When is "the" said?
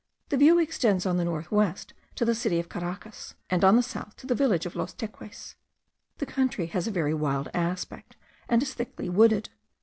0.29-0.37, 1.17-1.23, 2.25-2.33, 3.75-3.83, 4.25-4.33, 6.17-6.25